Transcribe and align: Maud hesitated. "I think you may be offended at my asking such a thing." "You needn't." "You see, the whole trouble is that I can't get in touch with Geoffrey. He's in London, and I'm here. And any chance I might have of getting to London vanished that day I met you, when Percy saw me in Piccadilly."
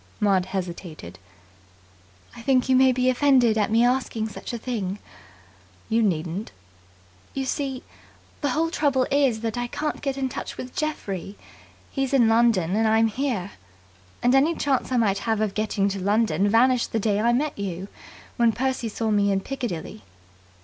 Maud 0.19 0.47
hesitated. 0.47 1.19
"I 2.35 2.41
think 2.41 2.67
you 2.67 2.75
may 2.75 2.91
be 2.91 3.07
offended 3.07 3.55
at 3.55 3.71
my 3.71 3.81
asking 3.81 4.29
such 4.29 4.51
a 4.51 4.57
thing." 4.57 4.97
"You 5.89 6.01
needn't." 6.01 6.51
"You 7.35 7.45
see, 7.45 7.83
the 8.41 8.49
whole 8.49 8.71
trouble 8.71 9.05
is 9.11 9.41
that 9.41 9.59
I 9.59 9.67
can't 9.67 10.01
get 10.01 10.17
in 10.17 10.27
touch 10.27 10.57
with 10.57 10.75
Geoffrey. 10.75 11.37
He's 11.91 12.15
in 12.15 12.27
London, 12.27 12.75
and 12.75 12.87
I'm 12.87 13.09
here. 13.09 13.51
And 14.23 14.33
any 14.33 14.55
chance 14.55 14.91
I 14.91 14.97
might 14.97 15.19
have 15.19 15.39
of 15.39 15.53
getting 15.53 15.87
to 15.89 15.99
London 15.99 16.47
vanished 16.49 16.93
that 16.93 17.01
day 17.01 17.19
I 17.19 17.31
met 17.31 17.55
you, 17.55 17.87
when 18.37 18.53
Percy 18.53 18.89
saw 18.89 19.11
me 19.11 19.31
in 19.31 19.39
Piccadilly." 19.41 20.01